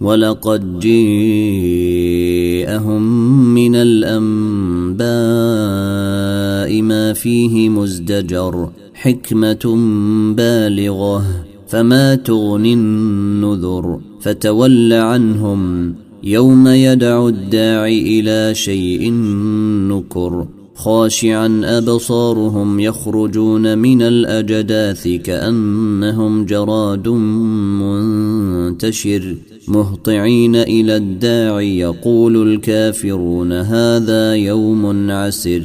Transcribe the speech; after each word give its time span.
ولقد 0.00 0.78
جيءهم 0.78 1.82
من 3.54 3.74
الأنباء 3.74 5.08
ما 6.82 7.12
فيه 7.12 7.68
مزدجر 7.68 8.70
حكمة 8.94 9.76
بالغة 10.36 11.24
فما 11.68 12.14
تغني 12.14 12.74
النذر 12.74 14.00
فتول 14.20 14.92
عنهم 14.92 15.94
يوم 16.22 16.68
يدعو 16.68 17.28
الداعي 17.28 18.20
إلى 18.20 18.54
شيء 18.54 19.12
نكر 19.90 20.46
خاشعا 20.74 21.60
أبصارهم 21.64 22.80
يخرجون 22.80 23.78
من 23.78 24.02
الأجداث 24.02 25.08
كأنهم 25.08 26.44
جراد 26.44 27.08
منتشر. 28.68 29.36
مهطعين 29.68 30.56
إلى 30.56 30.96
الداعي 30.96 31.78
يقول 31.78 32.52
الكافرون 32.52 33.52
هذا 33.52 34.34
يوم 34.34 35.10
عسر. 35.10 35.62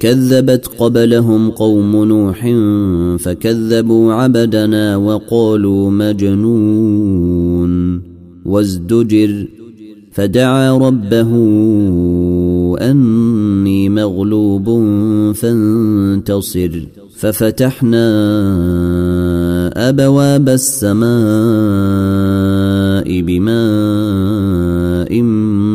كذبت 0.00 0.66
قبلهم 0.78 1.50
قوم 1.50 2.04
نوح 2.04 2.54
فكذبوا 3.18 4.12
عبدنا 4.12 4.96
وقالوا 4.96 5.90
مجنون. 5.90 7.72
وازدجر 8.44 9.46
فدعا 10.12 10.78
ربه 10.78 11.30
أني 12.80 13.88
مغلوب 13.88 14.66
فانتصر. 15.34 16.80
ففتحنا 17.16 18.08
أبواب 19.88 20.48
السماء 20.48 22.61
بماء 23.08 23.52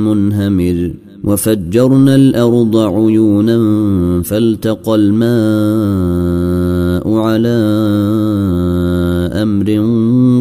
منهمر 0.07 0.91
وفجرنا 1.23 2.15
الأرض 2.15 2.77
عيونا 2.77 3.57
فالتقى 4.23 4.95
الماء 4.95 5.27
على 7.13 7.57
أمر 9.33 9.69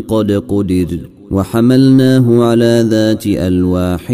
قد 0.08 0.32
قدر 0.32 0.98
وحملناه 1.30 2.44
على 2.44 2.86
ذات 2.90 3.26
ألواح 3.26 4.10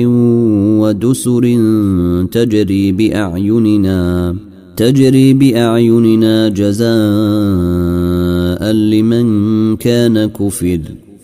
ودسر 0.80 1.58
تجري 2.32 2.92
بأعيننا 2.92 4.36
تجري 4.76 5.32
بأعيننا 5.32 6.48
جزاء 6.48 6.92
لمن 8.72 9.26
كان 9.76 10.26
كفر 10.26 10.80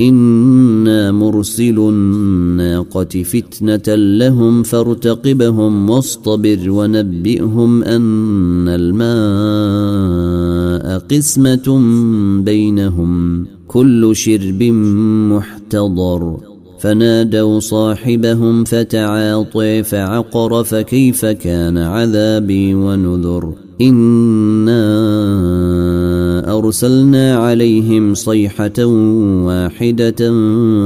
أنا 0.00 1.12
مرسل 1.12 1.78
الناقه 1.78 3.22
فتنه 3.22 3.94
لهم 3.94 4.62
فارتقبهم 4.62 5.90
واصطبر 5.90 6.70
ونبئهم 6.70 7.84
ان 7.84 8.68
الماء 8.68 9.70
قسمه 10.98 11.80
بينهم 12.44 13.46
كل 13.68 14.16
شرب 14.16 14.62
محتضر 15.32 16.36
فنادوا 16.80 17.60
صاحبهم 17.60 18.64
فتعاطي 18.64 19.82
فعقر 19.82 20.64
فكيف 20.64 21.24
كان 21.26 21.78
عذابي 21.78 22.74
ونذر 22.74 23.54
أنا 23.80 24.99
أرسلنا 26.70 27.36
عليهم 27.36 28.14
صيحة 28.14 28.84
واحدة 29.46 30.32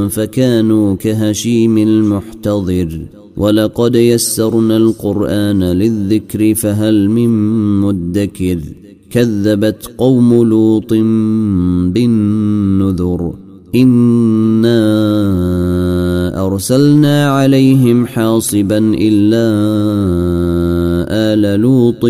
فكانوا 0.08 0.96
كهشيم 0.96 1.78
المحتضر 1.78 3.00
ولقد 3.36 3.94
يسرنا 3.94 4.76
القرآن 4.76 5.64
للذكر 5.64 6.54
فهل 6.54 7.10
من 7.10 7.30
مدكر 7.80 8.58
كذبت 9.10 9.90
قوم 9.98 10.44
لوط 10.44 10.92
بالنذر 11.92 13.34
إنا 13.74 14.80
أرسلنا 16.46 17.30
عليهم 17.30 18.06
حاصبا 18.06 18.78
إلا 18.78 19.44
ال 21.34 21.60
لوط 21.60 22.04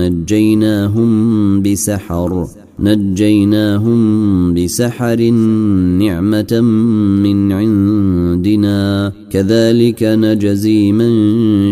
نجيناهم 0.00 1.10
بسحر 1.62 2.46
نجيناهم 2.80 4.00
بسحر 4.54 5.20
نعمة 6.02 6.60
من 7.22 7.52
عندنا 7.52 9.12
كذلك 9.30 10.02
نجزي 10.02 10.92
من 10.92 11.12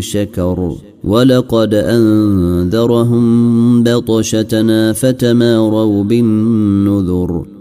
شكر. 0.00 0.72
ولقد 1.04 1.74
أنذرهم 1.74 3.24
بطشتنا 3.82 4.92
فتماروا 4.92 6.04
بالنذر. 6.04 7.57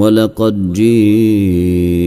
ولقد 0.00 0.72
جيء 0.72 2.00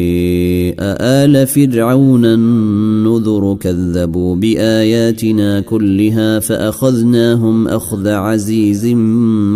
آل 0.82 1.48
فرعون 1.48 2.26
النذر 2.26 3.58
كذبوا 3.60 4.36
بآياتنا 4.36 5.60
كلها 5.60 6.40
فأخذناهم 6.40 7.68
أخذ 7.68 8.08
عزيز 8.08 8.86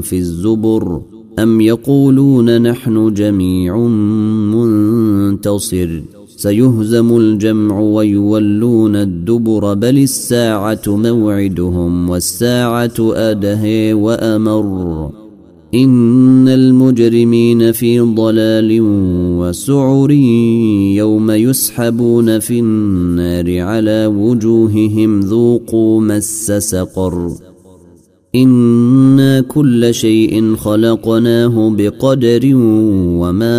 في 0.00 0.18
الزبر 0.18 1.02
أم 1.38 1.60
يقولون 1.60 2.62
نحن 2.62 3.14
جميع 3.14 3.76
منتصر 4.54 6.17
سيهزم 6.38 7.16
الجمع 7.16 7.80
ويولون 7.80 8.96
الدبر 8.96 9.74
بل 9.74 9.98
الساعة 9.98 10.80
موعدهم 10.86 12.10
والساعة 12.10 12.94
أدهي 13.00 13.92
وأمر. 13.92 15.10
إن 15.74 16.48
المجرمين 16.48 17.72
في 17.72 18.00
ضلال 18.00 18.78
وسعر 19.38 20.10
يوم 20.96 21.30
يسحبون 21.30 22.38
في 22.38 22.60
النار 22.60 23.60
على 23.60 24.06
وجوههم 24.06 25.20
ذوقوا 25.20 26.00
مس 26.00 26.52
سقر. 26.52 27.30
إنا 28.34 29.40
كل 29.40 29.94
شيء 29.94 30.54
خلقناه 30.56 31.70
بقدر 31.78 32.40
وما 33.20 33.58